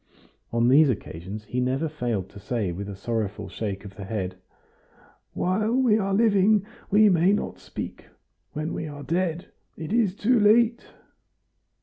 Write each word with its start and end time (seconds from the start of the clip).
On 0.51 0.67
these 0.67 0.89
occasions 0.89 1.43
he 1.45 1.59
never 1.59 1.87
failed 1.87 2.27
to 2.29 2.39
say 2.39 2.71
with 2.71 2.89
a 2.89 2.95
sorrowful 2.95 3.47
shake 3.49 3.85
of 3.85 3.95
the 3.97 4.03
head, 4.03 4.33
"While 5.33 5.73
we 5.75 5.99
are 5.99 6.11
living 6.11 6.65
we 6.89 7.07
may 7.07 7.33
not 7.33 7.59
speak, 7.59 8.07
when 8.53 8.73
we 8.73 8.87
are 8.87 9.03
dead 9.03 9.51
it 9.77 9.93
is 9.93 10.15
too 10.15 10.39
late!" 10.39 10.83